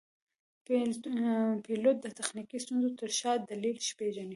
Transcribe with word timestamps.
پیلوټ 1.63 1.97
د 2.01 2.07
تخنیکي 2.19 2.57
ستونزو 2.63 2.89
تر 2.99 3.09
شا 3.19 3.31
دلیل 3.49 3.77
پېژني. 3.97 4.29